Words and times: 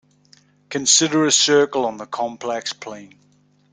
Consider 0.69 1.25
a 1.25 1.31
circle 1.31 1.85
on 1.85 1.97
the 1.97 2.07
complex 2.07 2.73
plane. 2.73 3.19